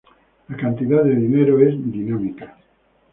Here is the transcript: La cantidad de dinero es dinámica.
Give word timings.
La 0.49 0.57
cantidad 0.57 1.03
de 1.03 1.13
dinero 1.15 1.59
es 1.59 1.75
dinámica. 1.77 2.57